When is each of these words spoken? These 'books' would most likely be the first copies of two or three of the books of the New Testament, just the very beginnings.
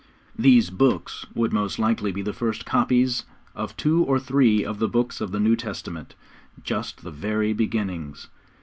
These 0.35 0.71
'books' 0.71 1.27
would 1.35 1.53
most 1.53 1.77
likely 1.77 2.11
be 2.11 2.23
the 2.23 2.33
first 2.33 2.65
copies 2.65 3.23
of 3.53 3.77
two 3.77 4.01
or 4.03 4.17
three 4.19 4.65
of 4.65 4.79
the 4.79 4.87
books 4.87 5.21
of 5.21 5.31
the 5.31 5.39
New 5.39 5.55
Testament, 5.55 6.15
just 6.63 7.03
the 7.03 7.11
very 7.11 7.53
beginnings. 7.53 8.27